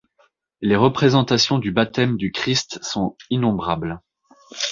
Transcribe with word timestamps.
Les 0.61 0.75
représentations 0.75 1.59
du 1.59 1.69
baptême 1.71 2.17
du 2.17 2.31
Christ 2.31 2.79
sont 2.81 3.15
innombrables. 3.29 4.01